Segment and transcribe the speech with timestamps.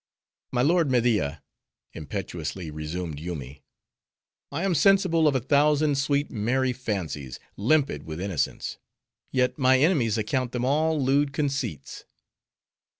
[0.51, 1.43] "My lord Media,"
[1.93, 3.61] impetuously resumed Yoomy,
[4.51, 8.79] "I am sensible of a thousand sweet, merry fancies, limpid with innocence;
[9.31, 12.05] yet my enemies account them all lewd conceits."